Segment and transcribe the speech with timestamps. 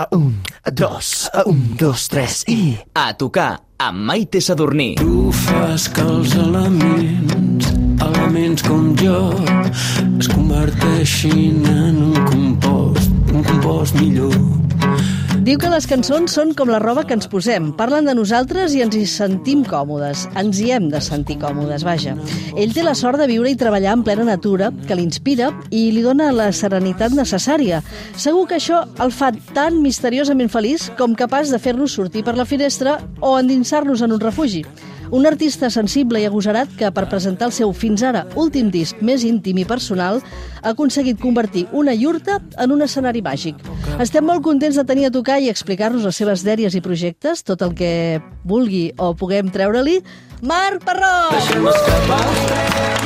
[0.00, 2.72] A un, a dos, a un, dos, tres i...
[2.96, 4.94] A tocar amb Maite Sadurní.
[4.96, 7.68] Tu fas que els elements,
[8.06, 9.18] elements com jo,
[9.74, 14.32] es converteixin en un compost, un compost millor.
[15.40, 17.70] Diu que les cançons són com la roba que ens posem.
[17.78, 20.26] Parlen de nosaltres i ens hi sentim còmodes.
[20.36, 22.12] Ens hi hem de sentir còmodes, vaja.
[22.60, 26.04] Ell té la sort de viure i treballar en plena natura, que l'inspira i li
[26.04, 27.80] dona la serenitat necessària.
[28.20, 32.44] Segur que això el fa tan misteriosament feliç com capaç de fer-nos sortir per la
[32.44, 34.66] finestra o endinsar-nos en un refugi.
[35.10, 39.24] Un artista sensible i agosarat que, per presentar el seu fins ara últim disc més
[39.26, 40.20] íntim i personal,
[40.62, 43.58] ha aconseguit convertir una iurta en un escenari màgic.
[43.98, 47.66] Estem molt contents de tenir a tocar i explicar-nos les seves dèries i projectes, tot
[47.66, 47.92] el que
[48.46, 49.98] vulgui o puguem treure-li,
[50.46, 51.14] Marc Parró!
[51.34, 52.99] Deixem escapar.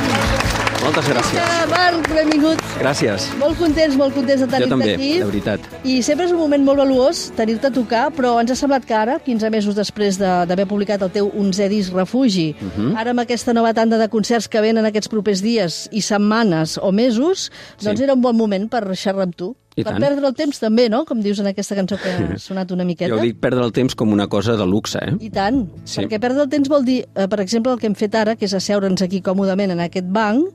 [0.84, 1.40] Moltes gràcies.
[1.70, 2.60] Marc, benvingut.
[2.76, 3.24] Gràcies.
[3.40, 5.10] Molt contents, molt contents de Jo tenir-te també, aquí.
[5.18, 5.60] de veritat.
[5.88, 8.92] I sempre és un moment molt valuós tenir-te a tocar, però ens ha semblat que
[8.94, 12.96] ara, 15 mesos després de- d'haver publicat el teu 11è disc Refugi, Mhm.
[12.96, 16.92] ara amb aquesta nova tanda de concerts que venen aquests propers dies i setmanes o
[16.92, 18.04] mesos, doncs Sí.
[18.04, 19.56] era un bon moment per xerrar amb tu.
[19.76, 20.02] I per tant.
[20.04, 21.04] perdre el temps també, no?
[21.04, 23.10] Com dius en aquesta cançó que ha sonat una miqueta.
[23.10, 25.16] Jo dic perdre el temps com una cosa de luxe, eh?
[25.20, 26.00] I tant, Sí.
[26.02, 28.44] perquè perdre el temps vol dir, eh, per exemple, el que hem fet ara, que
[28.46, 30.46] és asseure'ns aquí còmodament en aquest banc,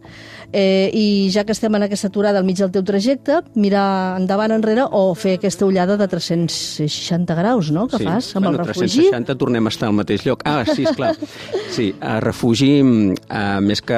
[0.53, 4.52] eh, i ja que estem en aquesta aturada al mig del teu trajecte, mirar endavant
[4.56, 8.06] enrere o fer aquesta ullada de 360 graus, no?, que sí.
[8.06, 9.09] fas amb bueno, el refugi.
[9.09, 10.42] 360 tornem a estar al mateix lloc.
[10.45, 11.16] Ah, sí, esclar.
[11.70, 13.98] Sí, a refugi, eh, més que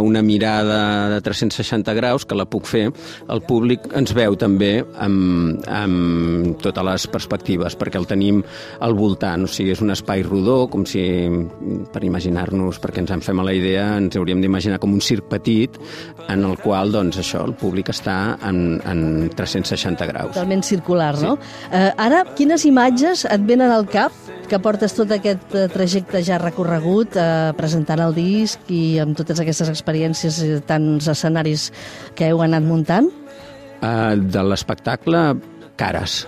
[0.00, 2.86] una mirada de 360 graus, que la puc fer,
[3.28, 4.59] el públic ens veu també
[5.00, 8.42] amb, amb totes les perspectives, perquè el tenim
[8.84, 9.46] al voltant.
[9.46, 11.02] O sigui, és un espai rodó, com si,
[11.92, 15.30] per imaginar-nos, perquè ens en fem a la idea, ens hauríem d'imaginar com un circ
[15.30, 15.78] petit,
[16.28, 20.34] en el qual, doncs, això, el públic està en, en 360 graus.
[20.34, 21.36] Totalment circular, no?
[21.70, 24.14] Eh, ara, quines imatges et venen al cap
[24.50, 29.38] que portes tot aquest eh, trajecte ja recorregut, eh, presentant el disc i amb totes
[29.42, 31.70] aquestes experiències i tants escenaris
[32.18, 33.10] que heu anat muntant?
[33.80, 35.24] Uh, de l'espectacle,
[35.80, 36.26] cares.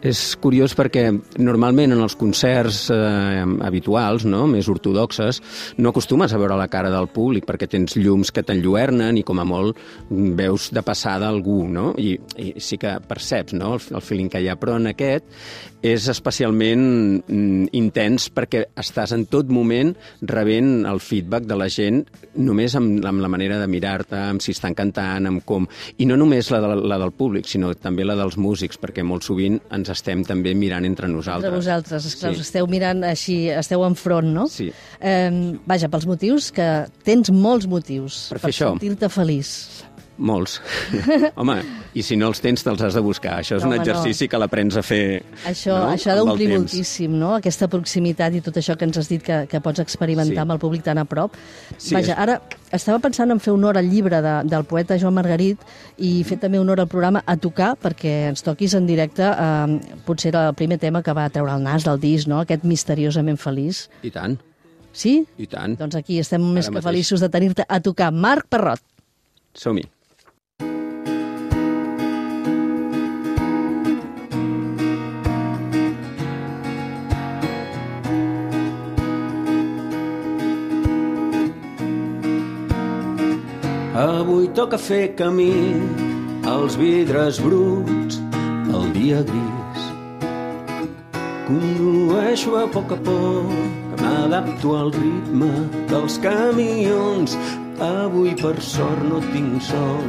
[0.00, 1.10] És curiós perquè
[1.40, 5.42] normalment en els concerts eh, habituals, no, més ortodoxes,
[5.76, 9.42] no acostumes a veure la cara del públic perquè tens llums que t'enlluernen i com
[9.42, 9.76] a molt
[10.08, 11.90] veus de passada algú, no?
[12.00, 15.28] I, i sí que perceps no, el, el feeling que hi ha, però en aquest
[15.82, 16.82] és especialment
[17.26, 19.94] mm, intens perquè estàs en tot moment
[20.28, 22.02] rebent el feedback de la gent
[22.36, 25.66] només amb, amb la manera de mirar-te, amb si estan cantant, amb com...
[25.98, 29.24] I no només la, de, la del públic, sinó també la dels músics, perquè molt
[29.26, 31.48] sovint ens estem també mirant entre nosaltres.
[31.48, 32.44] Entre vosaltres, esclar, Sí.
[32.46, 34.46] esteu mirant així, esteu enfront, no?
[34.52, 34.70] Sí.
[35.00, 36.68] Eh, vaja, pels motius que
[37.06, 38.72] tens molts motius Per això.
[38.74, 39.54] sentir-te feliç.
[40.20, 40.58] Molts.
[41.40, 41.54] Home,
[41.96, 43.38] i si no els tens, te'ls has de buscar.
[43.40, 43.84] Això és No, un home, no.
[43.86, 45.86] exercici que l'aprens a fer Això, no?
[45.94, 47.30] això ha d'omplir moltíssim, no?
[47.38, 50.42] Aquesta proximitat i tot això que ens has dit que, que pots experimentar Sí.
[50.42, 51.32] amb el públic tan a prop.
[51.78, 52.34] Sí, Vaja, és- ara
[52.70, 55.58] estava pensant en fer honor al llibre de, del poeta Joan Margarit
[55.96, 60.34] i fer també honor al programa a tocar perquè ens toquis en directe eh, potser
[60.34, 62.42] era el primer tema que va treure el nas del disc, no?
[62.44, 63.86] Aquest misteriosament feliç.
[64.04, 64.36] I tant,
[64.92, 65.24] Sí?
[65.38, 65.78] i tant.
[65.80, 66.84] Doncs aquí estem més que mateix.
[66.90, 68.12] feliços de tenir-te a tocar.
[68.12, 68.80] Marc Parrot.
[69.54, 69.88] Som-hi.
[84.00, 85.52] Avui toca fer camí
[86.48, 88.16] als vidres bruts,
[88.72, 89.82] el dia gris.
[91.44, 93.50] Condueixo a poc a poc,
[94.00, 95.50] m'adapto al ritme
[95.90, 97.36] dels camions.
[97.76, 100.08] Avui, per sort, no tinc son.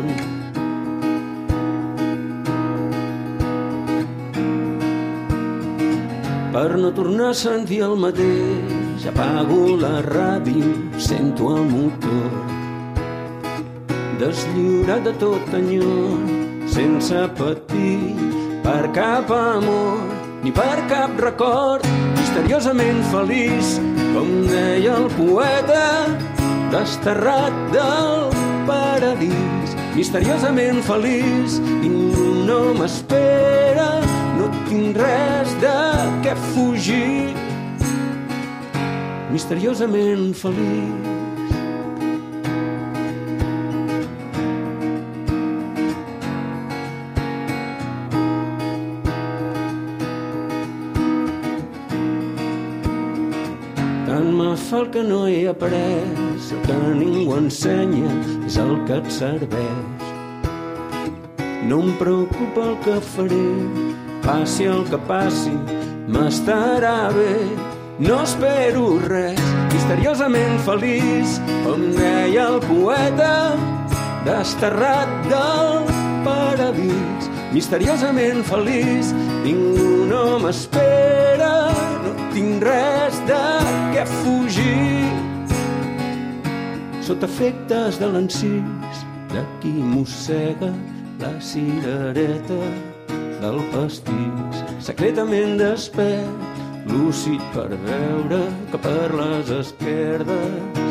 [6.55, 10.71] Per no tornar a sentir el mateix, apago la ràdio,
[11.11, 12.60] sento el motor
[14.21, 16.19] deslliurat de tot enyor,
[16.69, 18.13] sense patir
[18.61, 19.97] per cap amor
[20.43, 21.85] ni per cap record,
[22.19, 23.75] misteriosament feliç,
[24.13, 25.85] com deia el poeta,
[26.73, 28.29] desterrat del
[28.69, 29.75] paradís.
[29.97, 33.89] Misteriosament feliç, ningú no m'espera,
[34.37, 35.77] no tinc res de
[36.25, 37.33] què fugir.
[39.33, 41.00] Misteriosament feliç.
[54.71, 56.03] Fa el que no he après,
[56.55, 58.11] el que ningú ensenya
[58.47, 60.05] és el que et serveix.
[61.67, 63.49] No em preocupa el que faré,
[64.23, 65.51] passi el que passi,
[66.07, 67.35] m'estarà bé.
[67.99, 71.35] No espero res, misteriosament feliç,
[71.65, 73.35] com deia el poeta,
[74.23, 75.83] desterrat del
[76.23, 77.29] paradís.
[77.51, 79.11] Misteriosament feliç,
[79.43, 81.80] ningú no m'espera,
[82.33, 83.41] tinc res de
[83.93, 85.07] què fugir.
[87.05, 90.71] Sota efectes de l'encís, de qui mossega
[91.21, 92.61] la cirereta
[93.41, 96.61] del pastís, secretament despert,
[96.91, 100.81] lúcid per veure que per les esquerdes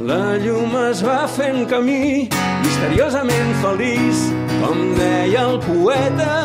[0.00, 2.28] la llum es va fent camí,
[2.62, 4.22] misteriosament feliç,
[4.62, 6.38] com deia el poeta,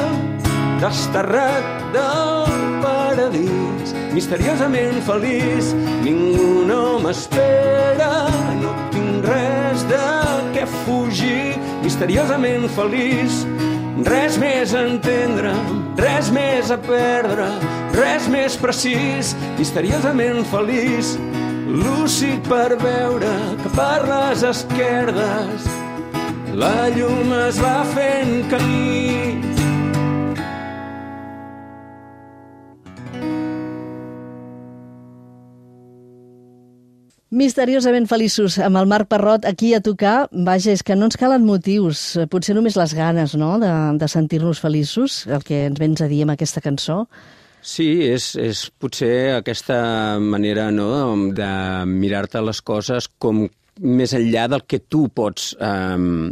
[0.84, 2.52] desterrat del
[2.84, 3.75] paradís.
[4.16, 5.74] Misteriosament feliç,
[6.06, 8.30] ningú no m'espera,
[8.62, 10.04] no tinc res de
[10.56, 11.58] què fugir.
[11.84, 13.42] Misteriosament feliç,
[14.08, 15.52] res més a entendre,
[16.00, 17.50] res més a perdre,
[17.98, 19.34] res més precís.
[19.60, 21.18] Misteriosament feliç,
[21.68, 23.34] lúcid per veure
[23.66, 25.68] que per les esquerdes
[26.56, 29.55] la llum es va fent camí.
[37.36, 40.30] Misteriosament feliços amb el Marc Parrot aquí a tocar.
[40.32, 43.58] Vaja, és que no ens calen motius, potser només les ganes no?
[43.60, 47.02] de, de sentir-nos feliços, el que ens vens a dir amb aquesta cançó.
[47.60, 49.78] Sí, és, és potser aquesta
[50.24, 50.88] manera no,
[51.36, 51.52] de
[51.90, 53.44] mirar-te les coses com
[53.84, 56.32] més enllà del que tu pots eh,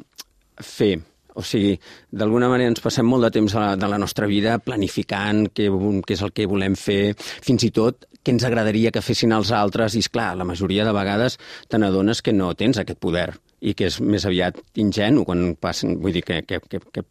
[0.64, 0.94] fer.
[1.36, 1.74] O sigui,
[2.14, 6.24] d'alguna manera ens passem molt de temps de la nostra vida planificant què, què és
[6.24, 10.04] el que volem fer, fins i tot què ens agradaria que fessin els altres, i
[10.04, 11.38] és clar, la majoria de vegades
[11.70, 13.30] te n'adones que no tens aquest poder
[13.64, 17.04] i que és més aviat ingenu quan passen, vull dir, que, que, que, que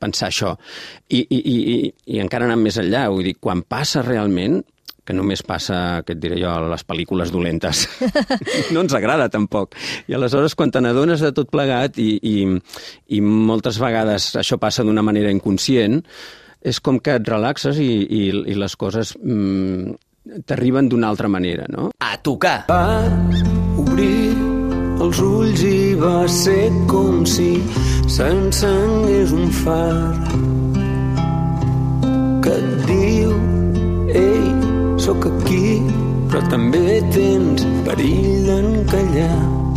[0.00, 0.56] pensar això.
[1.08, 1.78] I, i, i,
[2.16, 4.60] I encara anant més enllà, vull dir, quan passa realment,
[5.06, 7.86] que només passa, què et diré jo, a les pel·lícules dolentes.
[8.74, 9.78] no ens agrada, tampoc.
[10.10, 12.36] I aleshores, quan te n'adones de tot plegat, i, i,
[13.16, 16.00] i moltes vegades això passa d'una manera inconscient,
[16.60, 18.22] és com que et relaxes i, i,
[18.52, 19.94] i les coses mm,
[20.46, 21.90] t'arriben d'una altra manera, no?
[21.98, 22.64] A tocar!
[22.68, 23.42] Vas
[23.80, 24.34] obrir
[25.00, 27.52] els ulls i va ser com si
[28.10, 29.96] s'encengués un far
[32.44, 33.32] que et diu
[34.20, 34.44] ei,
[35.00, 35.80] sóc aquí
[36.30, 39.69] però també tens perill d'encallar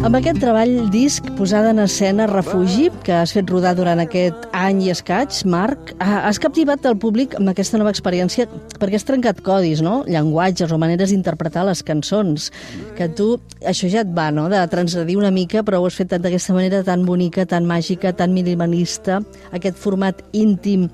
[0.00, 4.80] amb aquest treball disc posada en escena Refugi, que has fet rodar durant aquest any
[4.86, 8.48] i escaig, Marc, has captivat el públic amb aquesta nova experiència
[8.80, 10.00] perquè has trencat codis, no?
[10.08, 12.48] llenguatges o maneres d'interpretar les cançons,
[12.96, 13.36] que tu,
[13.68, 16.80] això ja et va, no?, de transgredir una mica, però ho has fet d'aquesta manera
[16.86, 19.20] tan bonica, tan màgica, tan minimalista,
[19.52, 20.88] aquest format íntim,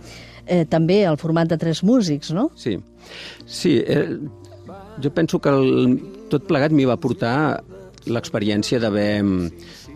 [0.45, 2.51] eh, també el format de tres músics, no?
[2.59, 2.77] Sí,
[3.47, 4.19] sí eh,
[5.03, 5.99] jo penso que el,
[6.31, 7.63] tot plegat m'hi va portar
[8.09, 9.23] l'experiència d'haver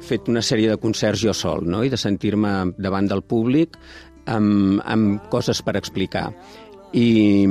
[0.03, 1.83] fet una sèrie de concerts jo sol no?
[1.85, 3.79] i de sentir-me davant del públic
[4.27, 6.29] amb, amb coses per explicar.
[6.93, 7.47] I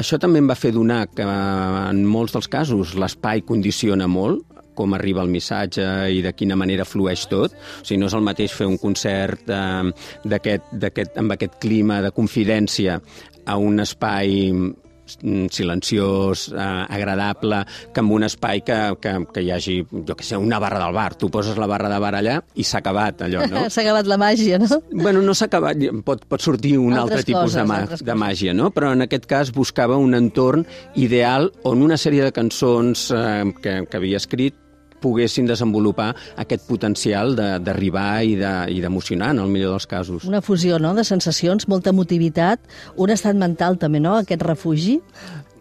[0.00, 4.94] això també em va fer donar que en molts dels casos l'espai condiciona molt, com
[4.96, 5.84] arriba el missatge
[6.16, 7.52] i de quina manera flueix tot.
[7.52, 9.92] O sigui, no és el mateix fer un concert eh,
[10.38, 10.72] aquest,
[11.20, 12.96] amb aquest clima de confidència
[13.44, 14.72] a un espai Mm,
[15.06, 20.36] silenciós, eh, agradable, que en un espai que, que, que hi hagi, jo que sé,
[20.36, 21.14] una barra del bar.
[21.18, 23.66] Tu poses la barra de bar allà i s'ha acabat allò, no?
[23.72, 24.80] s'ha acabat la màgia, no?
[24.92, 28.18] Bueno, no s'ha acabat, pot, pot sortir un altres altre tipus coses, de, mà, de
[28.18, 28.70] màgia, no?
[28.74, 33.78] Però en aquest cas buscava un entorn ideal on una sèrie de cançons eh, que,
[33.88, 34.61] que havia escrit
[35.02, 40.26] poguessin desenvolupar aquest potencial d'arribar i d'emocionar, de, en el millor dels casos.
[40.28, 40.94] Una fusió no?
[40.94, 42.62] de sensacions, molta emotivitat,
[42.96, 45.00] un estat mental també, no?, aquest refugi.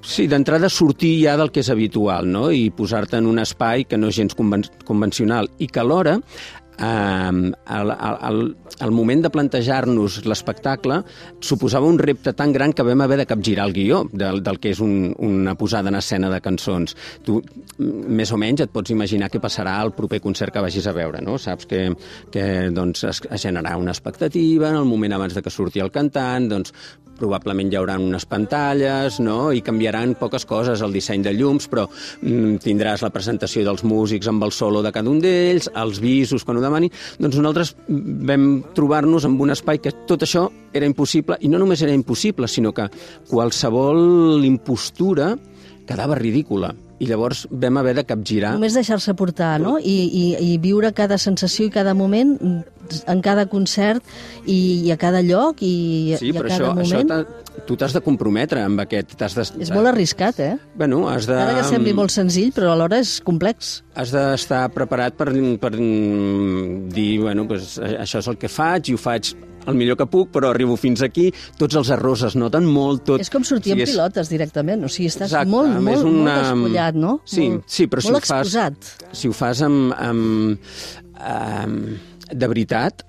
[0.01, 2.48] Sí, d'entrada sortir ja del que és habitual no?
[2.50, 6.17] i posar-te en un espai que no és gens conven convencional i que alhora
[6.81, 7.91] el,
[8.29, 8.39] el,
[8.81, 11.01] el moment de plantejar-nos l'espectacle
[11.43, 14.71] suposava un repte tan gran que vam haver de capgirar el guió del, del que
[14.73, 16.95] és un, una posada en escena de cançons.
[17.25, 17.38] Tu,
[17.77, 21.21] més o menys, et pots imaginar què passarà al proper concert que vagis a veure,
[21.21, 21.38] no?
[21.41, 21.83] Saps que,
[22.33, 25.93] que doncs, es, es generarà una expectativa en el moment abans de que surti el
[25.93, 26.73] cantant, doncs
[27.21, 29.51] probablement hi haurà unes pantalles, no?
[29.53, 34.29] i canviaran poques coses, el disseny de llums, però mm, tindràs la presentació dels músics
[34.31, 36.91] amb el solo de cada un d'ells, els visos quan ho demani.
[37.19, 37.75] Doncs nosaltres
[38.31, 38.47] vam
[38.77, 42.73] trobar-nos amb un espai que tot això era impossible, i no només era impossible, sinó
[42.73, 42.87] que
[43.29, 45.35] qualsevol impostura
[45.85, 46.71] quedava ridícula
[47.01, 48.53] I llavors vam haver de capgirar...
[48.53, 49.79] Només deixar-se portar, no?
[49.81, 52.36] I, i, I viure cada sensació i cada moment
[53.10, 54.03] en cada concert
[54.46, 57.10] i, i a cada lloc i, Sí, i a però cada això, això moment.
[57.10, 59.15] t'ha- tu t'has de comprometre amb aquest.
[59.17, 60.53] De, És molt arriscat, eh?
[60.77, 61.36] Bueno, has de...
[61.39, 63.79] Encara que sembli molt senzill, però alhora és complex.
[63.98, 65.29] Has d'estar preparat per,
[65.62, 69.34] per mm, dir, bueno, pues, això és el que faig i ho faig
[69.68, 71.27] el millor que puc, però arribo fins aquí,
[71.60, 73.22] tots els errors es noten molt, tot...
[73.22, 75.80] És com sortir o en sigui, és- pilotes directament, o sigui, estàs Exacte, molt, a
[75.80, 77.13] més, molt, molt una- despullat, no?
[77.25, 78.91] Sí, molt, sí, però si molt ho fas- exposat.
[79.13, 80.60] Si ho fas amb, amb,
[81.22, 83.03] amb de veritat,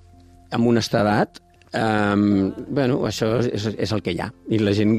[0.53, 1.41] amb honestedat,
[1.73, 4.29] um, bueno, això és, és el que hi ha.
[4.53, 4.97] I la gent,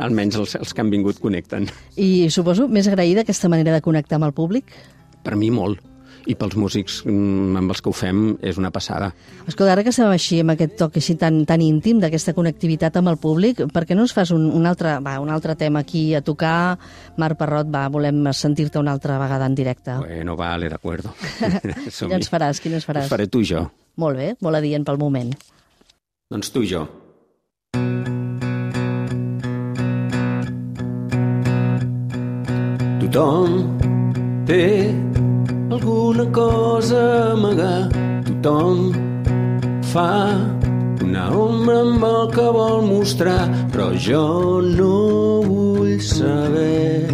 [0.00, 1.66] almenys els, els que han vingut, connecten.
[2.00, 4.72] I suposo més agraïda aquesta manera de connectar amb el públic?
[5.22, 5.82] Per mi, molt.
[6.30, 9.10] I pels músics mm, amb els que ho fem és una passada.
[9.46, 13.12] Escolta, ara que estem així amb aquest toc així tan, tan íntim d'aquesta connectivitat amb
[13.12, 16.04] el públic, per què no ens fas un, un, altre, va, un altre tema aquí
[16.14, 16.78] a tocar?
[17.18, 19.98] Marc Parrot, va, volem sentir-te una altra vegada en directe.
[20.04, 21.14] Bueno, vale, d'acuerdo.
[21.98, 23.10] Quin ens faràs, quin ens faràs?
[23.10, 23.66] Faré tu i jo.
[24.00, 25.32] Molt bé, molt adient pel moment.
[26.32, 26.86] Doncs tu i jo.
[33.12, 33.76] Tothom
[34.48, 34.62] té
[35.72, 37.88] alguna cosa amagar.
[38.24, 38.92] Tothom
[39.92, 40.36] fa
[41.02, 47.08] una ombra amb el que vol mostrar, però jo no vull saber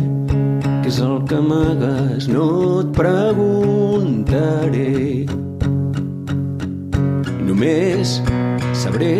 [0.82, 2.48] què és el que amagues, no
[2.82, 4.94] et preguntaré.
[7.48, 8.18] Només
[8.82, 9.14] sabré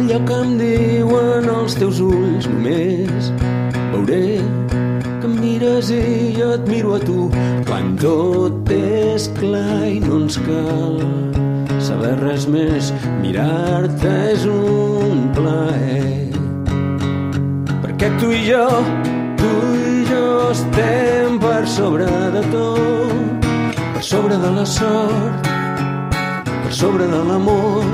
[0.00, 3.32] allò que em diuen els teus ulls, només
[3.92, 4.24] veuré
[5.72, 7.30] mires i jo et miro a tu.
[7.66, 11.00] Quan tot és clar i no ens cal
[11.80, 16.28] saber res més mirar-te és un plaer.
[17.82, 18.66] Perquè tu i jo
[19.40, 23.48] tu i jo estem per sobre de tot.
[23.94, 25.48] Per sobre de la sort
[26.44, 27.86] per sobre de l'amor.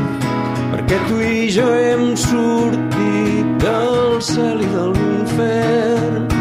[0.72, 6.37] Perquè tu i jo hem sortit del cel i de l'infern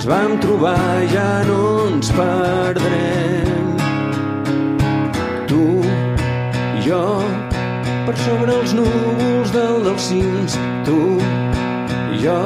[0.00, 3.76] ens vam trobar ja no ens perdrem.
[5.46, 5.84] Tu
[6.78, 7.20] i jo
[8.06, 10.56] per sobre els núvols del dels cims
[10.88, 11.20] tu
[12.14, 12.40] i jo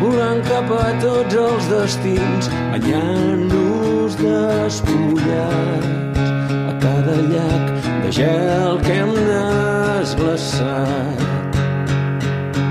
[0.00, 6.16] volant cap a tots els destins banyant-nos despullats
[6.56, 7.64] a cada llac
[8.06, 11.20] de gel que hem desglaçat.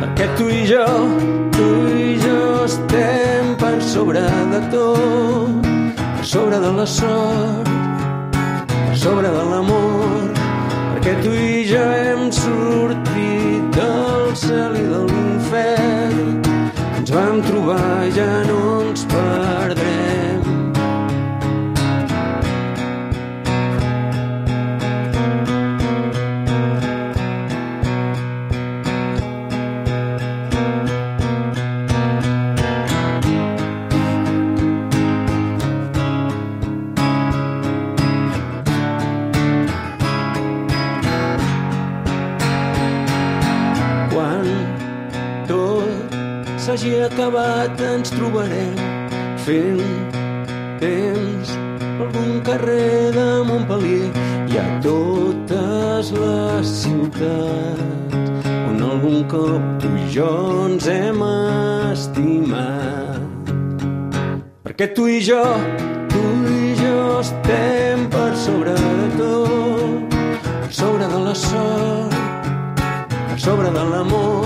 [0.02, 0.90] Perquè tu i jo,
[1.54, 3.25] tu i jo estem
[3.96, 7.70] sobre de tot, per sobre de la sort,
[8.68, 10.36] per sobre de l'amor,
[10.92, 16.32] perquè tu i jo hem sortit del cel i de l'infern,
[17.00, 19.95] ens vam trobar ja no ens perdrem.
[47.26, 48.76] Acabat ens trobarem
[49.42, 49.82] fent
[50.78, 51.50] temps
[51.98, 54.12] algun carrer de Montpellier.
[54.46, 58.38] Hi ha totes les ciutats
[58.70, 60.30] on algun cop tu i jo
[60.68, 61.24] ens hem
[61.90, 63.50] estimat.
[64.62, 65.42] Perquè tu i jo
[66.14, 72.14] tu i jo estem per sobre de tot per sobre de la sort
[73.32, 74.45] per sobre de l'amor,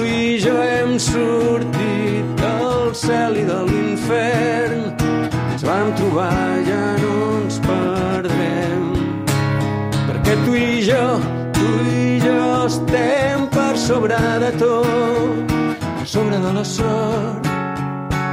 [0.00, 4.84] tu i jo hem sortit del cel i de l'infern.
[5.52, 8.86] Ens vam trobar, ja no ens perdrem.
[10.06, 11.04] Perquè tu i jo,
[11.56, 15.52] tu i jo estem per sobre de tot,
[15.98, 17.50] per sobre de la sort,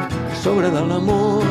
[0.08, 1.44] per sobre de l'amor,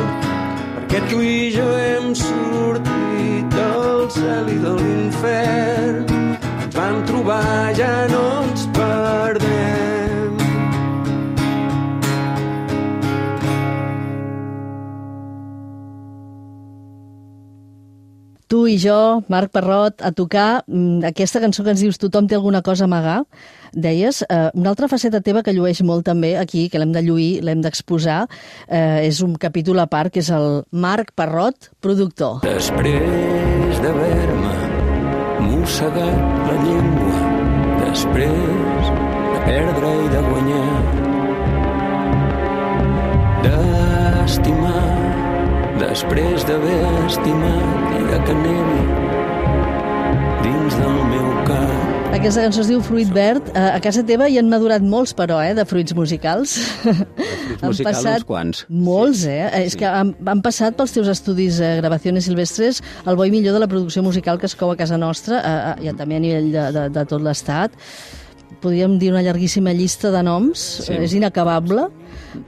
[0.76, 6.16] perquè tu i jo hem sortit del cel i de l'infern
[6.62, 9.95] ens vam trobar, ja no ens perdem.
[18.46, 22.36] Tu i jo, Marc Parrot, a tocar mm, aquesta cançó que ens dius Tothom té
[22.38, 23.24] alguna cosa a amagar,
[23.74, 27.42] deies, eh, una altra faceta teva que llueix molt també aquí, que l'hem de lluir,
[27.42, 28.20] l'hem d'exposar,
[28.68, 32.46] eh, és un capítol a part, que és el Marc Parrot, productor.
[32.46, 34.54] Després d'haver-me
[35.50, 37.18] mossegat la llengua,
[37.82, 40.80] després de perdre i de guanyar,
[43.42, 43.58] de
[44.22, 44.75] estimar
[45.80, 48.82] després d'haver estimat i de que nevi
[50.46, 52.12] dins del meu cap.
[52.16, 53.50] Aquesta cançó es diu Fruit Verd.
[53.58, 56.56] A casa teva hi han madurat molts, però, eh, de fruits musicals.
[57.56, 58.58] Han musicals, uns quants.
[58.68, 59.46] Molts, eh?
[59.62, 63.56] És que han, han passat pels teus estudis eh, Gravaciones Silvestres el bo i millor
[63.56, 66.50] de la producció musical que es cou a casa nostra, eh, i també a nivell
[66.52, 67.72] de, de, de tot l'Estat.
[68.62, 70.94] Podríem dir una llarguíssima llista de noms, Sí.
[70.94, 71.88] és inacabable,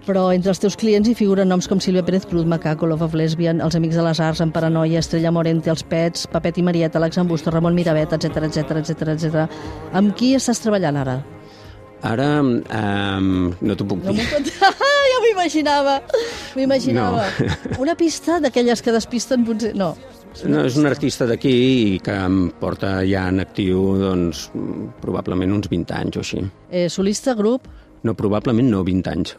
[0.06, 3.14] però entre els teus clients hi figuren noms com Sílvia Pérez Cruz, Macaco, Love of
[3.14, 6.98] Lesbian, Els Amics de les Arts, En Paranoia, Estrella Morente, Els Pets, Papet i Marieta,
[6.98, 9.48] Alex Ambusto, Ramon Miravet, etc etc etc etc.
[9.92, 11.18] Amb qui estàs treballant ara?
[12.02, 14.22] Ara um, no t'ho puc No dir.
[14.22, 14.52] m'ho pot...
[15.12, 15.96] ja m'ho imaginava,
[16.54, 17.24] m'ho imaginava.
[17.82, 19.74] Una pista d'aquelles que despisten potser...
[19.74, 19.96] No.
[20.46, 24.46] No, és un artista d'aquí i que em porta ja en actiu doncs,
[25.02, 26.44] probablement uns 20 anys o així.
[26.70, 27.66] Eh, solista, grup,
[28.06, 29.34] No, probablement no, 20 anys.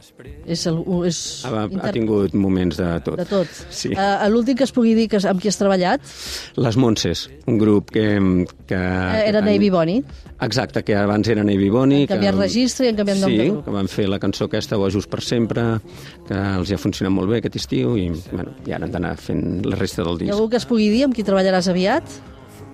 [0.45, 0.65] és...
[0.67, 3.17] El, és Ha, ha tingut moments de tot.
[3.19, 3.47] De tot.
[3.71, 3.93] Sí.
[3.95, 6.03] Uh, L'últim que es pugui dir que, amb qui has treballat
[6.59, 8.05] Les Montses, un grup que...
[8.67, 10.03] que uh, era Navy Bonnie.
[10.41, 12.03] Exacte, que abans era Navy Bonnie.
[12.03, 13.63] Han canviat que, registre i han canviat nom sí, de grup.
[13.65, 15.65] que van fer la cançó aquesta, o Just per sempre,
[16.27, 19.15] que els hi ha funcionat molt bé aquest estiu i, bueno, i ara han d'anar
[19.19, 20.35] fent la resta del Hi ha disc.
[20.37, 22.19] algú que es pugui dir amb qui treballaràs aviat?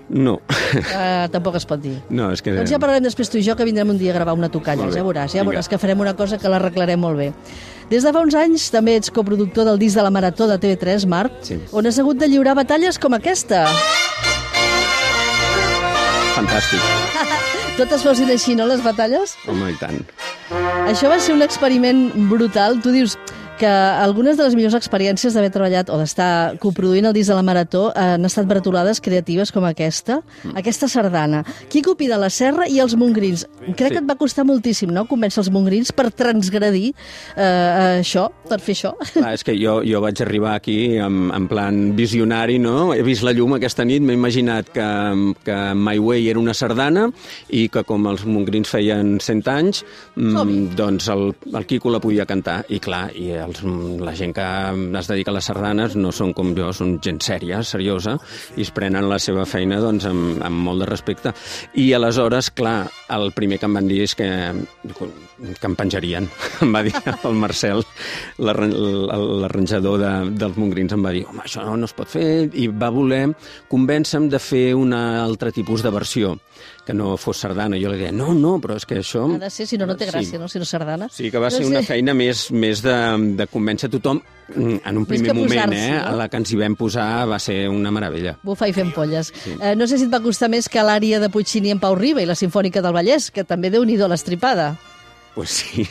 [0.09, 0.39] No,
[0.75, 1.95] Uh, tampoc es pot dir.
[2.09, 2.51] no, és que...
[2.53, 4.85] Doncs ja parlarem després tu i jo, que vindrem un dia a gravar una tocalla.
[4.93, 5.53] Ja veuràs, ja Vinga.
[5.53, 7.31] veuràs que farem una cosa que l'arreglarem molt bé.
[7.89, 11.05] Des de fa uns anys també ets coproductor del disc de la Marató de TV3,
[11.07, 11.59] Marc, Sí.
[11.71, 13.65] on has hagut de lliurar batalles com aquesta.
[16.35, 16.81] Fantàstic.
[17.79, 19.35] Totes fossin així, no, les batalles?
[19.51, 20.01] Home, i tant.
[20.89, 22.77] Això va ser un experiment brutal.
[22.83, 23.17] Tu dius
[23.59, 27.43] que algunes de les millors experiències d'haver treballat o d'estar coproduint el disc de la
[27.45, 30.57] Marató han estat bretolades creatives com aquesta, Mm.
[30.57, 31.43] aquesta sardana.
[31.69, 33.47] Quico Pi de la Serra i els Mongrins.
[33.75, 33.93] Crec Sí.
[33.95, 36.93] que et va costar moltíssim, no?, convèncer els Mongrins per transgredir
[37.37, 38.93] eh, això, per fer això.
[39.13, 42.93] Clar, és que jo, jo vaig arribar aquí en, en plan visionari, no?
[42.93, 44.85] He vist la llum aquesta nit, m'he imaginat que,
[45.45, 47.09] que My Way era una sardana
[47.49, 49.83] i que com els mongrins feien 100 anys,
[50.15, 52.65] mm, doncs el, el Quico la podia cantar.
[52.69, 53.61] I clar, i els,
[54.01, 54.45] la gent que
[54.99, 58.17] es dedica a les sardanes no són com jo, són gent sèria, seriosa,
[58.57, 61.35] i es prenen la seva feina doncs, amb, amb molt de respecte.
[61.81, 62.81] I aleshores, clar,
[63.15, 64.29] el primer que em van dir és que,
[65.37, 66.29] que em penjarien.
[66.63, 67.83] Em va dir el Marcel,
[68.39, 68.71] l'arran-
[69.41, 72.89] l'arranjador de, dels mongrins, em va dir home, això no es pot fer, i va
[72.93, 73.25] voler
[73.71, 76.35] convèncer-me de fer un altre tipus de versió
[76.85, 77.75] que no fos sardana.
[77.81, 79.25] Jo li deia, no, no, però és que això...
[79.35, 80.39] Ha de ser, si no, no té gràcia, Sí.
[80.39, 81.09] no?, si no sardana.
[81.11, 81.87] Sí, que va ser No una sé.
[81.95, 82.95] feina més, més de,
[83.35, 84.21] de convèncer tothom
[84.55, 85.91] mm, en un primer moment, eh?
[85.97, 86.01] no?
[86.07, 88.37] A la que ens hi vam posar va ser una meravella.
[88.45, 89.33] Bufar i fent polles.
[89.59, 92.21] Eh, no sé si et va costar més que l'àrea de Puccini en Pau Riba
[92.23, 94.75] i la Sinfònica del Vallès, que també déu nhi l'estripada.
[95.35, 95.87] Pues sí.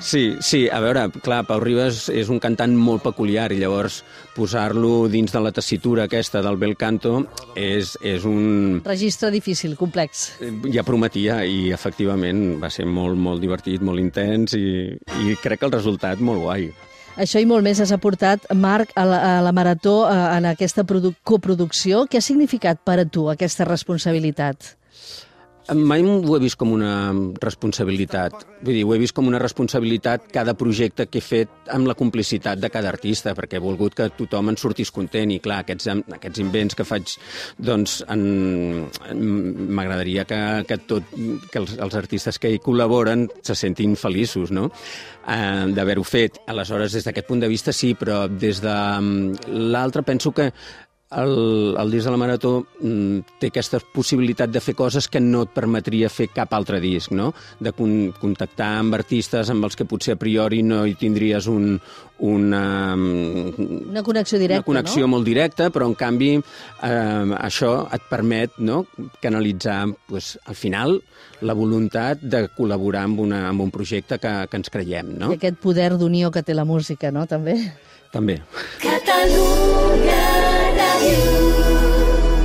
[0.00, 4.00] Sí, sí, a veure, clar, Pau Ribas és un cantant molt peculiar i llavors
[4.36, 7.24] posar-lo dins de la tessitura aquesta del bel canto
[7.58, 8.78] és, és un...
[8.86, 10.28] Registre difícil, complex.
[10.70, 15.70] Ja prometia i efectivament va ser molt, molt divertit, molt intens i, i crec que
[15.70, 16.70] el resultat molt guai.
[17.18, 20.86] Això i molt més has aportat, Marc, a la, a la Marató, eh, en aquesta
[20.86, 22.04] produ coproducció.
[22.06, 24.77] Què ha significat per a tu aquesta responsabilitat?
[25.74, 28.32] Mai ho he vist com una responsabilitat.
[28.64, 31.96] Vull dir, ho he vist com una responsabilitat cada projecte que he fet amb la
[31.98, 35.90] complicitat de cada artista, perquè he volgut que tothom en sortís content i, clar, aquests,
[36.16, 37.18] aquests invents que faig,
[37.60, 41.12] doncs, m'agradaria que, que, tot,
[41.52, 44.70] que els, els artistes que hi col·laboren se sentin feliços, no?,
[45.28, 46.40] eh, d'haver-ho fet.
[46.48, 50.52] Aleshores, des d'aquest punt de vista, sí, però des de mm, l'altre penso que
[51.10, 55.46] el, el disc de la Marató mm, té aquesta possibilitat de fer coses que no
[55.46, 57.30] et permetria fer cap altre disc, no?
[57.60, 61.78] De con contactar amb artistes amb els que potser a priori no hi tindries un,
[62.28, 65.14] una, mm, Una connexió directa, una connexió no?
[65.16, 68.84] molt directa, però en canvi eh, això et permet no,
[69.22, 70.98] canalitzar pues, al final
[71.40, 75.32] la voluntat de col·laborar amb, una, amb un projecte que, que ens creiem, no?
[75.32, 77.56] I aquest poder d'unió que té la música, no?, també.
[78.08, 78.40] També.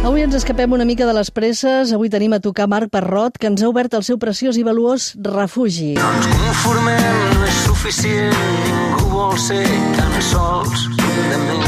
[0.03, 1.93] Avui ens escapem una mica de les presses.
[1.95, 5.13] Avui tenim a tocar Marc Parrot, que ens ha obert el seu preciós i valuós
[5.15, 5.93] refugi.
[5.97, 9.63] No ens conformem, no és suficient, ningú vol ser
[9.97, 11.62] tan sols de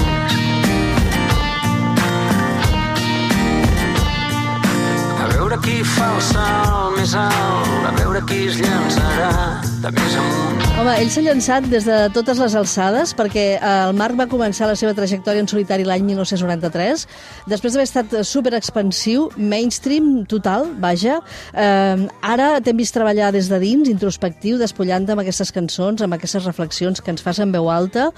[5.56, 10.64] veure qui fa el salt més alt, a veure qui es llançarà de més amunt.
[10.76, 14.68] Home, ell s'ha llançat des de totes les alçades perquè eh, el Marc va començar
[14.68, 17.06] la seva trajectòria en solitari l'any 1993,
[17.48, 21.22] després d'haver estat super expansiu, mainstream total, vaja.
[21.54, 26.44] Eh, ara t'hem vist treballar des de dins, introspectiu, despullant amb aquestes cançons, amb aquestes
[26.50, 28.10] reflexions que ens fas en veu alta.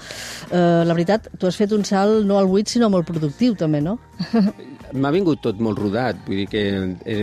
[0.50, 3.84] Eh, la veritat, tu has fet un salt no al buit, sinó molt productiu, també,
[3.84, 3.98] no?
[4.92, 6.62] M'ha vingut tot molt rodat, vull dir que
[7.04, 7.18] he,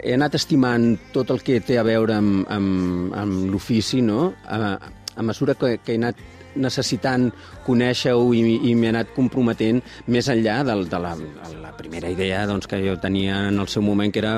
[0.00, 4.32] he anat estimant tot el que té a veure amb, amb, amb l'ofici, no?
[4.46, 4.76] A,
[5.16, 6.20] a mesura que, que he anat
[6.56, 7.28] necessitant
[7.66, 11.14] conèixer-ho i, i m'he anat comprometent més enllà de, de la,
[11.60, 14.34] la primera idea doncs, que jo tenia en el seu moment, que era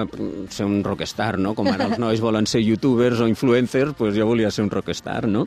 [0.53, 1.55] ser un rockstar, no?
[1.59, 5.25] Com ara els nois volen ser youtubers o influencers, doncs jo volia ser un rockstar,
[5.31, 5.47] no?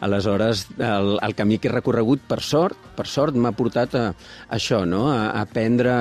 [0.00, 4.58] Aleshores, el, el camí que he recorregut, per sort, per sort, m'ha portat a, a
[4.58, 5.06] això, no?
[5.12, 5.94] A, a aprendre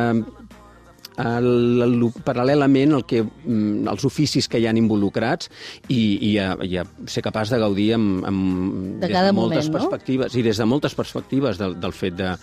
[1.21, 5.49] el, el, paral·lelament el que, mm, els oficis que hi han involucrats
[5.87, 5.99] i,
[6.31, 9.71] i, a, i a ser capaç de gaudir amb, amb, De des de moltes moment,
[9.71, 9.77] no?
[9.79, 12.33] perspectives i des de moltes perspectives del, del fet de,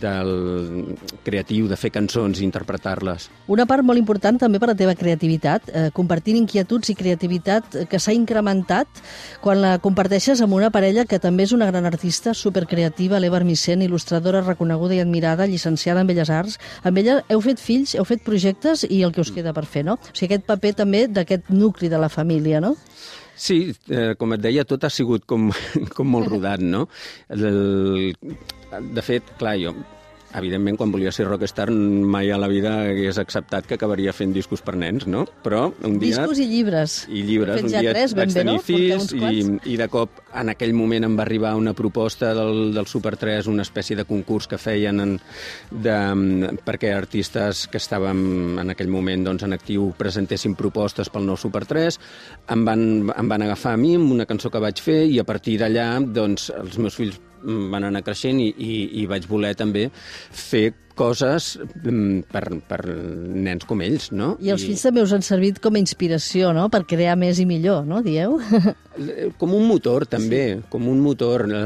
[0.00, 0.32] del
[1.24, 3.28] creatiu, de fer cançons i interpretar-les.
[3.48, 7.86] Una part molt important també per la teva creativitat, eh, compartint inquietuds i creativitat eh,
[7.88, 9.02] que s'ha incrementat
[9.44, 13.82] quan la comparteixes amb una parella que també és una gran artista, supercreativa, l'Eva Armicent,
[13.84, 16.58] il·lustradora reconeguda i admirada, llicenciada en Belles Arts.
[16.84, 19.84] Amb ella heu fet fills, heu fet projectes i el que us queda per fer,
[19.86, 19.98] no?
[19.98, 22.74] O sigui, aquest paper també d'aquest nucli de la família, no?
[23.38, 25.50] Sí, eh, com et deia, tot ha sigut com,
[25.96, 26.88] com molt rodat, no?
[27.30, 28.12] El,
[28.94, 29.76] de fet, clar, jo
[30.38, 34.62] evidentment, quan volia ser rockstar, mai a la vida hagués acceptat que acabaria fent discos
[34.64, 35.24] per nens, no?
[35.44, 36.18] Però un dia...
[36.18, 36.98] Discos i llibres.
[37.08, 37.62] I llibres.
[37.62, 38.64] Un ja dia tres, vaig tenir no?
[38.64, 42.88] Fills i, i de cop en aquell moment em va arribar una proposta del, del
[42.90, 45.16] Super 3, una espècie de concurs que feien en,
[45.70, 45.98] de,
[46.66, 51.64] perquè artistes que estàvem en aquell moment doncs, en actiu presentessin propostes pel nou Super
[51.68, 52.00] 3.
[52.54, 55.26] Em van, em van agafar a mi amb una cançó que vaig fer i a
[55.28, 59.88] partir d'allà doncs, els meus fills van anar creixent i, i, i vaig voler també
[60.30, 64.34] fer coses mm, per, per nens com ells, no?
[64.42, 67.46] I els fills també us han servit com a inspiració, no?, per crear més i
[67.48, 68.38] millor, no?, dieu?
[69.38, 70.62] Com un motor, també, sí.
[70.72, 71.44] com un motor.
[71.46, 71.58] Eh,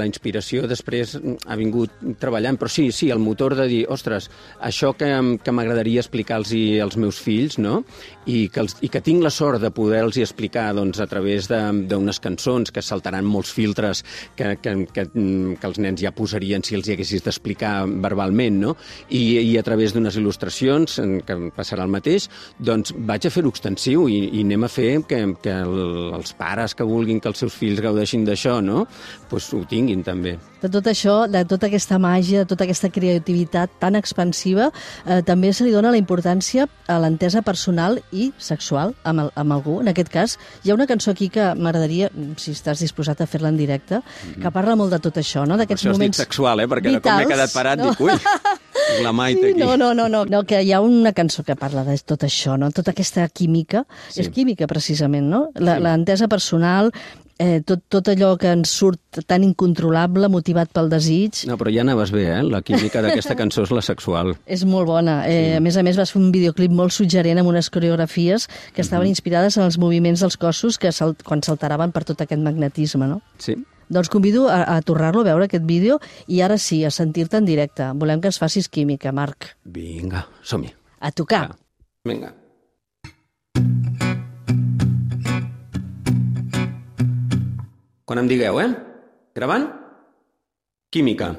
[0.00, 1.12] La inspiració després
[1.46, 4.26] ha vingut treballant, però sí, sí, el motor de dir, ostres,
[4.58, 5.06] això que,
[5.38, 6.50] que m'agradaria explicar-los
[6.82, 7.84] als meus fills, no?,
[8.26, 11.60] i que, els, i que tinc la sort de poder-los explicar doncs, a través de-
[11.88, 14.02] d'unes cançons que saltaran molts filtres
[14.34, 18.74] que, que, que, que els nens ja posarien si els hi haguessis d'explicar verbalment, no?,
[19.08, 24.06] i, i a través d'unes il·lustracions, que passarà el mateix, doncs vaig a fer-ho extensiu
[24.10, 25.80] i, i anem a fer que, que el,
[26.18, 28.86] els pares que vulguin que els seus fills gaudeixin d'això, no?,
[29.30, 30.36] pues ho tinguin també.
[30.60, 34.68] De tot això, de tota aquesta màgia, de tota aquesta creativitat tan expansiva,
[35.06, 39.56] eh, també se li dona la importància a l'entesa personal i sexual amb, el, amb
[39.56, 39.78] algú.
[39.80, 43.52] En aquest cas, hi ha una cançó aquí que m'agradaria, si estàs disposat a fer-la
[43.52, 44.02] en directe,
[44.40, 45.56] que parla molt de tot això, no?
[45.60, 46.68] D'aquests això has dit moments sexual, eh?
[46.70, 47.90] Perquè de com m'he vitals, quedat parat, no?
[47.90, 48.12] dic, ui,
[49.02, 49.60] la Maite aquí.
[49.60, 52.56] No, no, no, no, no, que hi ha una cançó que parla de tot això,
[52.58, 52.70] no?
[52.74, 54.20] Tota aquesta química, sí.
[54.24, 55.48] és química precisament, no?
[55.54, 55.82] La, Sí.
[55.86, 56.90] L'entesa personal,
[57.40, 61.80] eh, tot, tot allò que ens surt tan incontrolable, motivat pel desig, No, però ja
[61.80, 62.42] anaves bé, eh?
[62.44, 64.34] La química d'aquesta cançó és la sexual.
[64.46, 65.22] és molt bona.
[65.30, 68.82] Eh, A més a més, vas fer un videoclip molt suggerent amb unes coreografies que
[68.82, 73.06] estaven inspirades en els moviments dels cossos que sal quan saltaraven per tot aquest magnetisme,
[73.08, 73.22] no?
[73.38, 73.56] Sí.
[73.90, 75.98] Doncs convido a, a tornar-lo a veure, aquest vídeo,
[76.30, 77.88] i ara sí, a sentir-te en directe.
[77.98, 79.56] Volem que ens facis química, Marc.
[79.66, 80.70] Vinga, som-hi.
[81.02, 81.48] A tocar.
[81.50, 81.58] Va.
[82.06, 82.30] Vinga.
[88.06, 88.70] Quan em digueu, eh?
[89.34, 89.66] Gravant?
[90.94, 91.32] Química.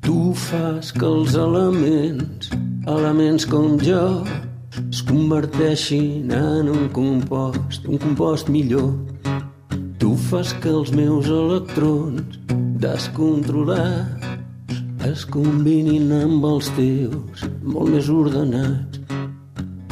[0.00, 0.16] Tu
[0.48, 2.52] fas que els elements,
[2.84, 4.02] elements com jo,
[4.80, 8.92] es converteixin en un compost, un compost millor.
[10.00, 12.38] Tu fas que els meus electrons
[12.82, 14.32] descontrolats
[15.08, 19.00] es combinin amb els teus, molt més ordenats.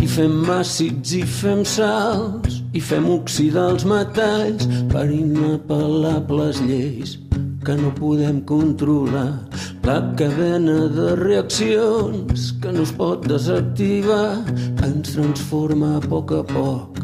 [0.01, 7.19] I fem àcids i fem sals i fem oxidar els metalls per inapel·lables lleis
[7.66, 9.45] que no podem controlar.
[9.83, 14.45] La cadena de reaccions que no es pot desactivar
[14.85, 17.01] ens transforma a poc a poc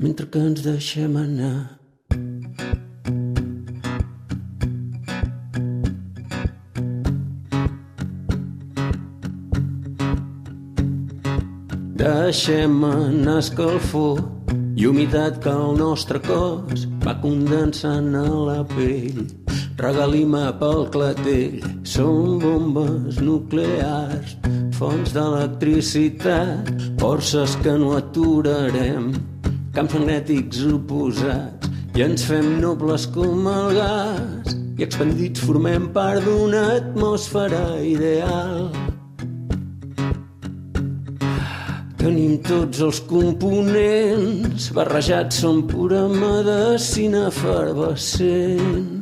[0.00, 1.74] mentre que ens deixem anar.
[12.00, 14.24] Deixem anar escalfor
[14.76, 19.43] i humitat que el nostre cos va condensant a la pell.
[19.74, 24.36] Regalima pel clatell, són bombes nuclears.
[24.74, 29.12] fonts d'electricitat, forces que no aturarem,
[29.74, 36.64] camps magnètics oposats, i ens fem nobles com el gas, i expandits formem part d'una
[36.78, 38.70] atmosfera ideal.
[41.98, 48.93] Tenim tots els components, barrejats són pura medicina efervescent.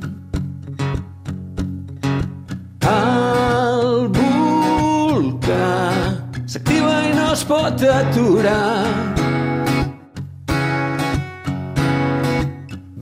[7.53, 8.89] Pot aturar.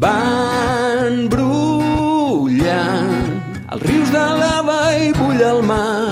[0.02, 3.14] Van brullant
[3.70, 6.08] els rius de lava i bull el mar.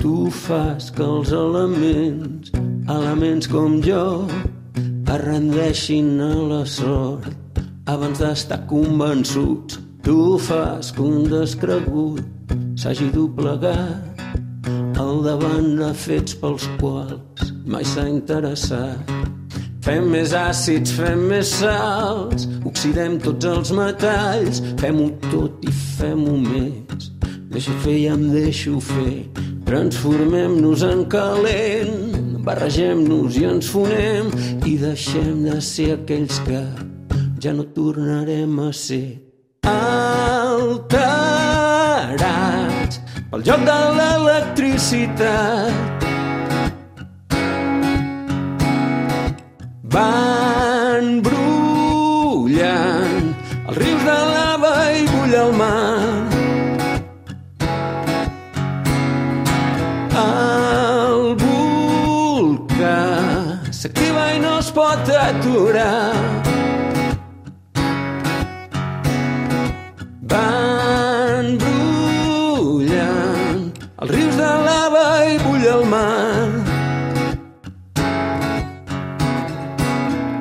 [0.00, 2.52] Tu fas que els elements,
[2.98, 4.04] elements com jo,
[4.80, 7.43] es rendeixin a la sort
[7.86, 9.80] abans d'estar convençuts.
[10.02, 12.22] Tu fas que un descregut
[12.76, 14.20] s'hagi doblegat
[15.00, 19.12] al davant de fets pels quals mai s'ha interessat.
[19.84, 27.10] Fem més àcids, fem més salts, oxidem tots els metalls, fem-ho tot i fem-ho més.
[27.52, 29.26] Deixa fer i em deixo fer,
[29.68, 34.32] transformem-nos en calent, barregem-nos i ens fonem
[34.64, 36.64] i deixem de ser aquells que
[37.44, 39.20] ja no tornarem a ser
[39.68, 41.04] alterats
[43.30, 45.74] pel joc de l'electricitat.
[49.94, 52.56] Van brullant
[53.66, 56.00] els rius de lava i bull el mar.
[60.24, 63.04] El volcà
[63.68, 66.43] s'activa i no es pot aturar.
[70.34, 73.60] Van brullant
[74.02, 76.48] els rius de lava i bull el mar.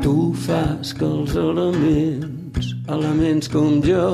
[0.01, 0.15] Tu
[0.47, 4.07] fas que els elements, elements com jo,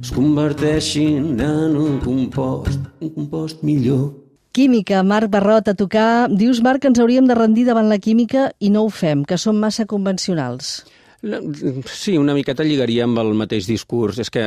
[0.00, 4.14] es converteixin en un compost, un compost millor.
[4.56, 6.30] Química, Marc Barrot, a tocar.
[6.32, 9.36] Dius, Marc, que ens hauríem de rendir davant la química i no ho fem, que
[9.36, 10.86] som massa convencionals.
[11.22, 11.38] No,
[11.90, 14.18] Sí, una miqueta lligaria amb el mateix discurs.
[14.22, 14.42] És que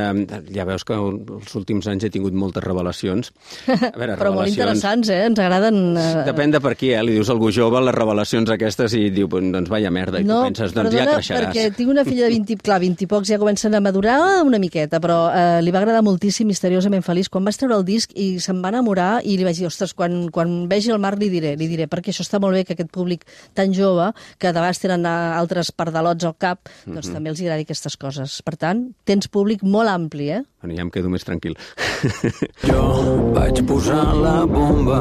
[0.53, 3.31] ja veus que els últims anys he tingut moltes revelacions.
[3.67, 5.25] A veure, Però molt revelacions- interessants, eh?
[5.25, 5.79] Ens agraden...
[5.97, 6.23] Eh...
[6.29, 7.01] Depèn de per qui, eh?
[7.03, 10.27] Li dius a algú jove les revelacions aquestes i diu, "Pues, doncs vaya merda, i
[10.27, 11.49] tu penses, doncs ja perdona, creixeràs.
[11.49, 14.43] perquè tinc una filla de 20, i- clar, 20 i pocs ja comencen a madurar
[14.45, 17.29] una miqueta, però eh, li va agradar moltíssim Misteriosament Feliç.
[17.29, 20.29] Quan vaig treure el disc i se'n va enamorar i li vaig dir, ostres, quan,
[20.31, 22.91] quan vegi el Marc li diré, li diré, perquè això està molt bé que aquest
[22.91, 27.13] públic tan jove, que de vegades tenen eh, altres pardalots al cap, doncs Mhm.
[27.13, 28.41] també els agradi aquestes coses.
[28.43, 30.43] Per tant, tens públic molt ampli, eh?
[30.61, 31.55] Bueno, ja em quedo més tranquil.
[32.69, 34.99] Jo vaig posar la bomba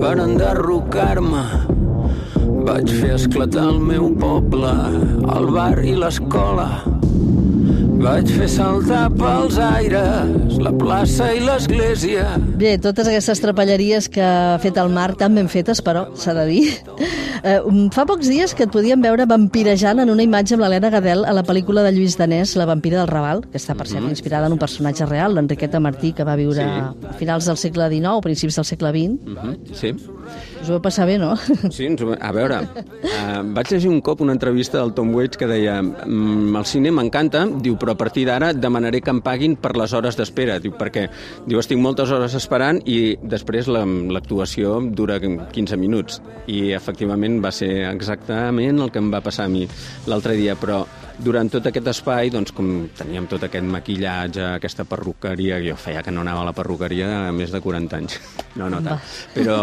[0.00, 1.44] per enderrocar-me.
[2.62, 4.70] Vaig fer esclatar el meu poble,
[5.36, 6.68] el bar i l'escola.
[8.02, 12.24] Vaig fer saltar pels aires la plaça i l'església.
[12.58, 16.46] Bé, totes aquestes trapelleries que ha fet el Marc, tan ben fetes, però s'ha de
[16.50, 16.64] dir.
[17.42, 17.56] Eh,
[17.94, 21.32] fa pocs dies que et podíem veure vampirejant en una imatge amb l'Helena Gadel a
[21.34, 24.54] la pel·lícula de Lluís Danés, La vampira del Raval, que està, per cert, inspirada en
[24.54, 27.06] un personatge real, l'Enriqueta Martí, que va viure Sí.
[27.06, 29.18] a finals del segle XIX, principis del segle XX.
[29.26, 29.94] Mhm, Sí,
[30.62, 31.32] Us vau passar bé, no?
[31.74, 32.12] sí, ens ho...
[32.14, 36.54] a veure, uh, vaig llegir un cop una entrevista del Tom Waits que deia mm,
[36.60, 40.14] el cine m'encanta, diu, però a partir d'ara demanaré que em paguin per les hores
[40.18, 41.08] d'espera, diu, perquè
[41.48, 47.50] diu, estic moltes hores esperant i després la- l'actuació dura 15 minuts i efectivament va
[47.50, 49.66] ser exactament el que em va passar a mi
[50.06, 50.84] l'altre dia, però
[51.22, 56.12] durant tot aquest espai, doncs, com teníem tot aquest maquillatge, aquesta perruqueria, jo feia que
[56.14, 58.18] no anava a la perruqueria a més de 40 anys.
[58.52, 59.00] No, no tant.
[59.32, 59.54] Però,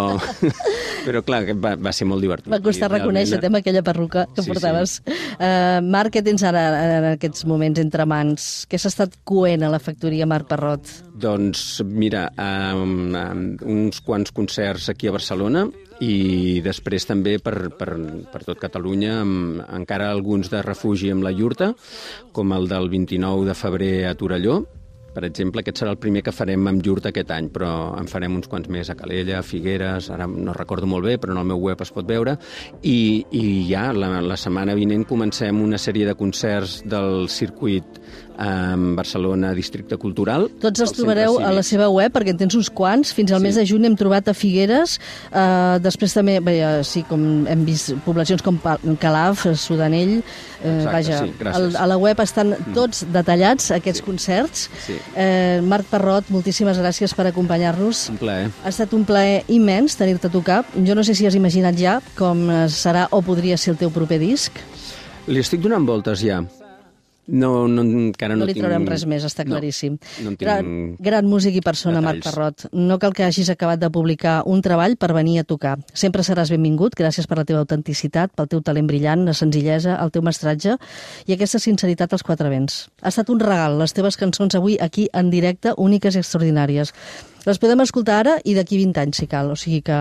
[1.05, 2.49] però clar, va, va ser molt divertit.
[2.49, 4.95] Va costar reconèixer-te amb aquella perruca que Sí, portaves.
[5.05, 6.63] Uh, Marc, què tens ara
[6.97, 8.47] en aquests moments entre mans?
[8.65, 10.89] Què s'ha estat coent a la factoria Marc Parrot?
[11.21, 13.45] Doncs mira, um, um,
[13.75, 15.67] uns quants concerts aquí a Barcelona
[16.05, 17.91] i després també per, per,
[18.31, 21.73] per tot Catalunya, amb, encara alguns de refugi amb la Iurta,
[22.31, 24.61] com el del 29 de febrer a Torelló,
[25.13, 28.35] Per exemple, aquest serà el primer que farem amb Jurt aquest any, però en farem
[28.37, 31.49] uns quants més a Calella, a Figueres, ara no recordo molt bé, però en el
[31.49, 32.37] meu web es pot veure,
[32.83, 37.99] i, i ja la, la setmana vinent comencem una sèrie de concerts del circuit
[38.39, 40.47] en Barcelona Districte Cultural.
[40.61, 43.11] Tots els trobareu a la seva web, perquè en tens uns quants.
[43.13, 43.43] Fins al Sí.
[43.43, 44.99] mes de juny hem trobat a Figueres.
[45.31, 48.59] Eh, després també, bé, eh, sí, com hem vist poblacions com
[48.99, 50.23] Calaf, Sudanell...
[50.61, 51.59] Eh, Exacte, vaja, sí, gràcies.
[51.59, 51.75] Mm.
[51.75, 54.69] al, a la web estan tots detallats, aquests concerts.
[54.85, 54.97] Sí.
[55.15, 58.09] Eh, Marc Parrot, moltíssimes gràcies per acompanyar-nos.
[58.09, 58.49] Un plaer.
[58.63, 60.65] Ha estat un plaer immens tenir-te a tocar.
[60.85, 64.19] Jo no sé si has imaginat ja com serà o podria ser el teu proper
[64.19, 64.51] disc.
[65.27, 66.41] Li estic donant voltes ja.
[67.29, 68.63] No, no, encara no, No li tinc...
[68.65, 69.97] traurem res més, està No, claríssim.
[70.23, 70.45] No, en tinc...
[70.47, 72.35] Gran, gran músic i persona, Marc detalls.
[72.35, 72.65] Parrot.
[72.73, 75.77] No cal que hagis acabat de publicar un treball per venir a tocar.
[75.93, 80.13] Sempre seràs benvingut, gràcies per la teva autenticitat, pel teu talent brillant, la senzillesa, el
[80.15, 80.77] teu mestratge
[81.27, 82.87] i aquesta sinceritat als quatre vents.
[83.03, 86.93] Ha estat un regal, les teves cançons avui aquí en directe, úniques i extraordinàries.
[87.45, 89.53] Les podem escoltar ara i d'aquí 20 anys, si cal.
[89.53, 89.99] O sigui que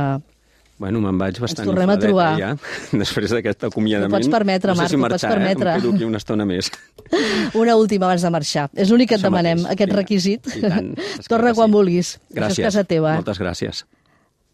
[0.78, 2.28] Bueno, me'n vaig bastant tornem a trobar.
[2.38, 2.52] ja,
[3.02, 4.12] després d'aquest acomiadament.
[4.12, 5.70] T'ho pots permetre, no sé Marc, si t'ho pots marxar, permetre.
[5.70, 5.74] Eh?
[5.74, 6.70] Em quedo aquí una estona més.
[7.62, 8.68] una última abans de marxar.
[8.78, 10.50] És l'únic que et Això demanem, mateix, aquest requisit.
[10.54, 11.74] I tant, esclar Torna quan sí.
[11.74, 12.12] vulguis.
[12.18, 12.58] Això Gràcies.
[12.62, 13.14] és casa teva.
[13.18, 13.84] Moltes gràcies.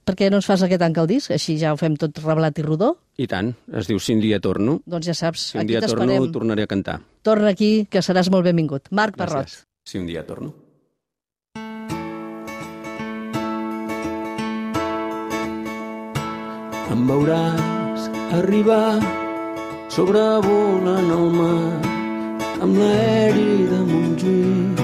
[0.04, 1.30] Per què no ens fas aquest tanca el disc?
[1.32, 2.90] Així ja ho fem tot reblat i rodó?
[3.20, 3.54] I tant.
[3.72, 4.80] Es diu Si un dia torno.
[4.84, 6.32] Doncs ja saps, Si un aquí dia torno, t'esperem.
[6.32, 6.98] tornaré a cantar.
[7.24, 8.88] Torna aquí, que seràs molt benvingut.
[8.92, 9.44] Marc Parrot.
[9.46, 9.64] Gràcies.
[9.84, 10.52] Si un dia torno.
[16.92, 19.00] Em veuràs arribar
[19.88, 21.70] sobrevolant el mar
[22.64, 24.82] amb l'aeri de Montjuïc.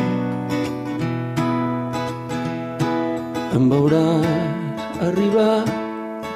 [3.59, 5.59] Em veuràs arribar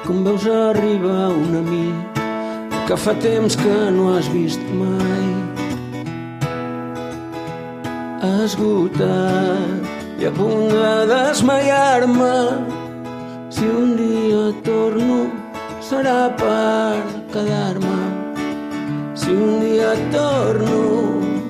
[0.05, 2.21] com veus arribar un amic
[2.87, 5.25] que fa temps que no has vist mai.
[8.43, 12.35] Esgotat i a punt de desmaiar-me
[13.49, 15.44] si un dia torno
[15.95, 17.99] serà per quedar-me.
[19.15, 20.79] Si un dia torno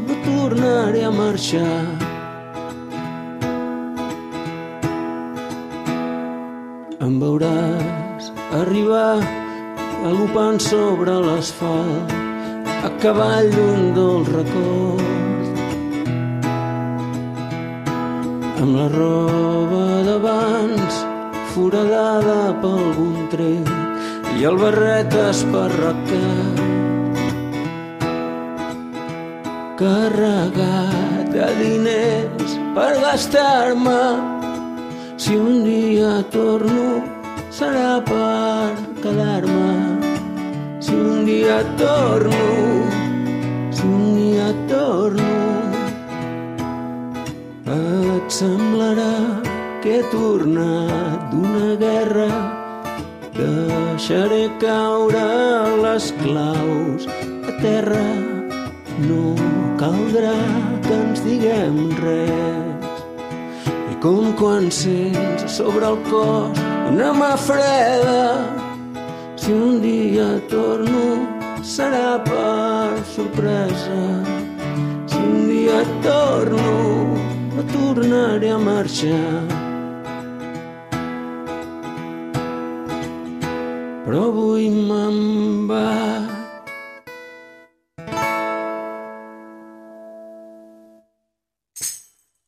[0.07, 1.85] no tornaré a marxar.
[7.05, 8.29] Em veuràs
[8.61, 9.15] arribar
[10.03, 12.13] galopant sobre l'asfalt
[12.89, 15.03] a cavall d'un dolç record
[18.61, 21.01] amb la roba d'abans
[21.55, 23.84] foradada per algun tret
[24.35, 26.63] i el barret esparracat
[29.79, 34.03] carregat de diners per gastar-me.
[35.17, 37.03] Si un dia torno
[37.49, 39.71] serà per quedar-me.
[40.79, 42.43] Si un dia torno
[43.71, 45.31] si un dia torno
[47.65, 49.15] et semblarà
[49.81, 52.44] que he tornat d'una guerra
[53.35, 55.25] deixaré caure
[55.83, 57.07] les claus
[57.47, 58.05] a terra.
[59.07, 59.35] No
[59.79, 60.35] caldrà
[60.85, 63.01] que ens diguem res.
[63.91, 68.45] I com quan sents sobre el cos una mà freda
[69.35, 71.03] si un dia torno
[71.61, 74.01] serà per sorpresa.
[75.11, 76.71] Si un dia torno
[77.55, 79.54] no tornaré a marxar
[84.05, 86.34] però avui me'n vaig.